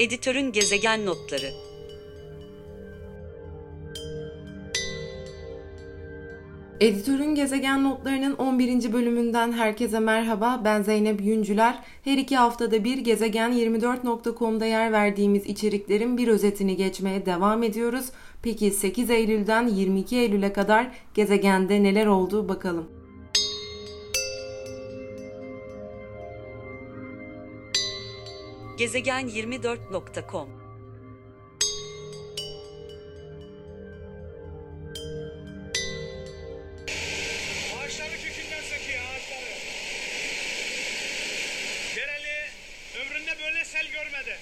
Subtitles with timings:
[0.00, 1.50] Editörün gezegen notları.
[6.80, 8.92] Editörün Gezegen Notları'nın 11.
[8.92, 10.60] bölümünden herkese merhaba.
[10.64, 11.78] Ben Zeynep Yüncüler.
[12.04, 18.06] Her iki haftada bir gezegen24.com'da yer verdiğimiz içeriklerin bir özetini geçmeye devam ediyoruz.
[18.42, 22.99] Peki 8 Eylül'den 22 Eylül'e kadar gezegende neler oldu bakalım.
[28.80, 30.48] Gezegen24.com
[37.76, 39.52] Ağaçları kökünden söküyor ağaçları.
[41.96, 42.48] Dereli
[43.00, 44.38] ömründe böyle sel görmedi.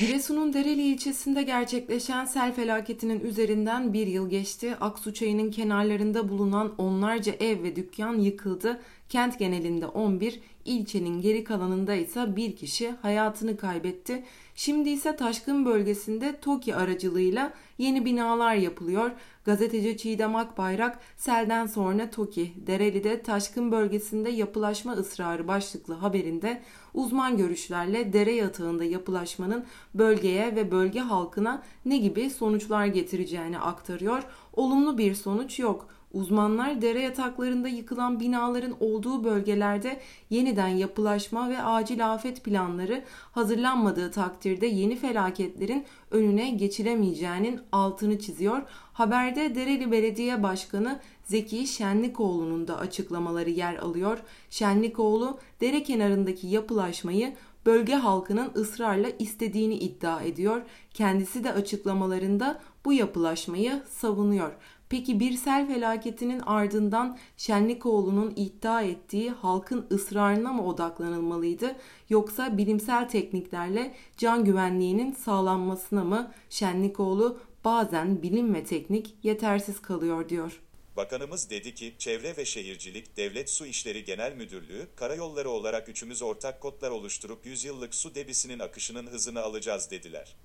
[0.00, 4.76] Giresun'un Dereli ilçesinde gerçekleşen sel felaketinin üzerinden bir yıl geçti.
[4.80, 8.80] Aksu Çayı'nın kenarlarında bulunan onlarca ev ve dükkan yıkıldı.
[9.08, 14.24] Kent genelinde 11, ilçenin geri kalanında ise bir kişi hayatını kaybetti.
[14.56, 19.10] Şimdi ise taşkın bölgesinde TOKİ aracılığıyla yeni binalar yapılıyor.
[19.44, 26.62] Gazeteci Çiğdem Akbayrak selden sonra TOKİ, Dereli'de taşkın bölgesinde yapılaşma ısrarı başlıklı haberinde
[26.94, 34.22] uzman görüşlerle dere yatağında yapılaşmanın bölgeye ve bölge halkına ne gibi sonuçlar getireceğini aktarıyor.
[34.52, 35.88] Olumlu bir sonuç yok.
[36.14, 44.66] Uzmanlar dere yataklarında yıkılan binaların olduğu bölgelerde yeniden yapılaşma ve acil afet planları hazırlanmadığı takdirde
[44.66, 48.62] yeni felaketlerin önüne geçilemeyeceğinin altını çiziyor.
[48.92, 54.18] Haberde Dereli Belediye Başkanı Zeki Şenlikoğlu'nun da açıklamaları yer alıyor.
[54.50, 57.32] Şenlikoğlu dere kenarındaki yapılaşmayı
[57.66, 60.62] bölge halkının ısrarla istediğini iddia ediyor.
[60.94, 64.52] Kendisi de açıklamalarında bu yapılaşmayı savunuyor.
[64.94, 71.76] Peki bir sel felaketinin ardından Şenlikoğlu'nun iddia ettiği halkın ısrarına mı odaklanılmalıydı
[72.08, 80.60] yoksa bilimsel tekniklerle can güvenliğinin sağlanmasına mı Şenlikoğlu bazen bilim ve teknik yetersiz kalıyor diyor.
[80.96, 86.60] Bakanımız dedi ki, Çevre ve Şehircilik Devlet Su İşleri Genel Müdürlüğü, karayolları olarak üçümüz ortak
[86.60, 90.36] kodlar oluşturup 100 yıllık su debisinin akışının hızını alacağız dediler.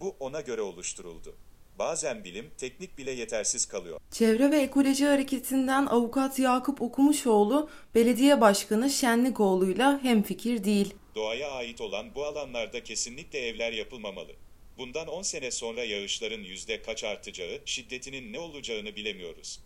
[0.00, 1.36] Bu ona göre oluşturuldu.
[1.80, 4.00] Bazen bilim, teknik bile yetersiz kalıyor.
[4.10, 10.94] Çevre ve Ekoloji Hareketi'nden avukat Yakup Okumuşoğlu, belediye başkanı Şenlikoğlu'yla hemfikir değil.
[11.14, 14.32] Doğaya ait olan bu alanlarda kesinlikle evler yapılmamalı.
[14.78, 19.60] Bundan 10 sene sonra yağışların yüzde kaç artacağı, şiddetinin ne olacağını bilemiyoruz.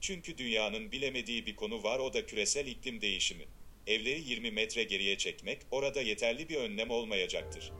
[0.00, 3.44] Çünkü dünyanın bilemediği bir konu var o da küresel iklim değişimi.
[3.86, 7.72] Evleri 20 metre geriye çekmek orada yeterli bir önlem olmayacaktır.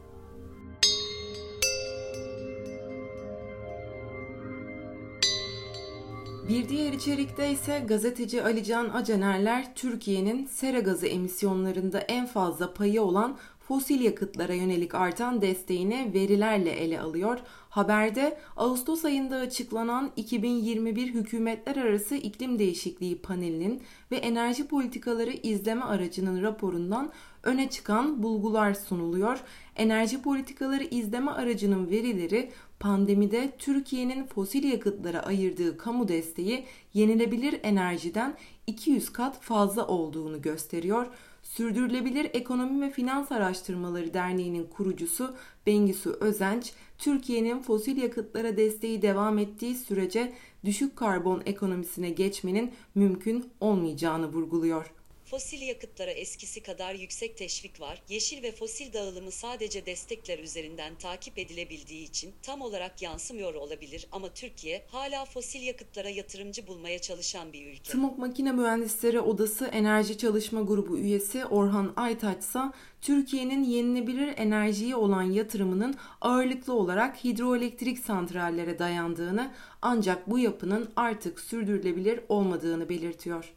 [6.48, 13.38] Bir diğer içerikte ise gazeteci Alican Acenerler Türkiye'nin sera gazı emisyonlarında en fazla payı olan
[13.60, 17.38] fosil yakıtlara yönelik artan desteğini verilerle ele alıyor.
[17.68, 26.42] Haberde Ağustos ayında açıklanan 2021 Hükümetler Arası İklim Değişikliği Paneli'nin ve Enerji Politikaları İzleme Aracı'nın
[26.42, 27.12] raporundan
[27.42, 29.40] öne çıkan bulgular sunuluyor.
[29.76, 32.50] Enerji Politikaları İzleme Aracı'nın verileri
[32.80, 41.06] pandemide Türkiye'nin fosil yakıtlara ayırdığı kamu desteği yenilebilir enerjiden 200 kat fazla olduğunu gösteriyor.
[41.42, 45.34] Sürdürülebilir Ekonomi ve Finans Araştırmaları Derneği'nin kurucusu
[45.66, 50.32] Bengisu Özenç, Türkiye'nin fosil yakıtlara desteği devam ettiği sürece
[50.64, 54.97] düşük karbon ekonomisine geçmenin mümkün olmayacağını vurguluyor.
[55.30, 58.02] Fosil yakıtlara eskisi kadar yüksek teşvik var.
[58.08, 64.28] Yeşil ve fosil dağılımı sadece destekler üzerinden takip edilebildiği için tam olarak yansımıyor olabilir ama
[64.28, 67.92] Türkiye hala fosil yakıtlara yatırımcı bulmaya çalışan bir ülke.
[67.92, 72.60] TMOK Makine Mühendisleri Odası Enerji Çalışma Grubu üyesi Orhan Aytaç ise
[73.00, 79.52] Türkiye'nin yenilebilir enerjiye olan yatırımının ağırlıklı olarak hidroelektrik santrallere dayandığını
[79.82, 83.54] ancak bu yapının artık sürdürülebilir olmadığını belirtiyor.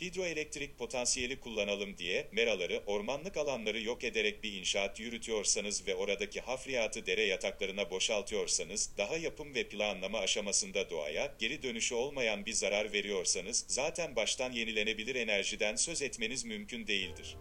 [0.00, 7.06] Hidroelektrik potansiyeli kullanalım diye meraları, ormanlık alanları yok ederek bir inşaat yürütüyorsanız ve oradaki hafriyatı
[7.06, 13.64] dere yataklarına boşaltıyorsanız, daha yapım ve planlama aşamasında doğaya geri dönüşü olmayan bir zarar veriyorsanız,
[13.68, 17.36] zaten baştan yenilenebilir enerjiden söz etmeniz mümkün değildir.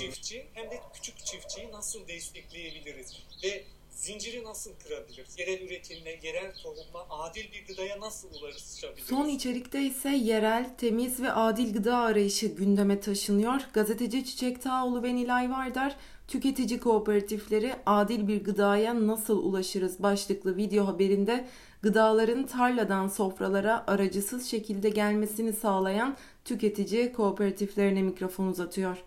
[0.00, 3.64] çiftçi hem de küçük çiftçiyi nasıl destekleyebiliriz ve
[4.00, 5.38] zinciri nasıl kırabiliriz?
[5.38, 9.06] Yerel üretimle, yerel tohumla adil bir gıdaya nasıl ulaşabiliriz?
[9.06, 13.60] Son içerikte ise yerel, temiz ve adil gıda arayışı gündeme taşınıyor.
[13.72, 15.96] Gazeteci Çiçek Tağoğlu ve Nilay Vardar,
[16.28, 21.48] Tüketici kooperatifleri adil bir gıdaya nasıl ulaşırız başlıklı video haberinde
[21.82, 29.04] gıdaların tarladan sofralara aracısız şekilde gelmesini sağlayan tüketici kooperatiflerine mikrofon uzatıyor.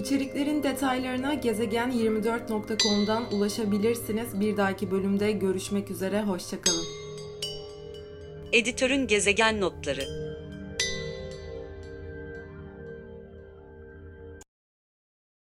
[0.00, 4.40] İçeriklerin detaylarına gezegen24.com'dan ulaşabilirsiniz.
[4.40, 6.84] Bir dahaki bölümde görüşmek üzere, hoşçakalın.
[8.52, 10.29] Editörün gezegen notları